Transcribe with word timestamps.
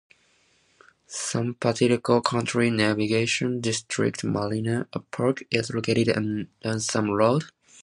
San 1.05 1.53
Patricio 1.53 2.21
County 2.21 2.71
Navigation 2.71 3.61
District 3.61 4.23
Marina, 4.23 4.87
a 4.93 4.99
park, 4.99 5.43
is 5.51 5.69
located 5.69 6.09
on 6.17 6.47
Ransom 6.65 7.11
Road. 7.11 7.43